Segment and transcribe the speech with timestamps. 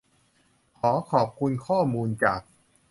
[0.79, 2.41] ขอขอบคุณข้อมูลจาก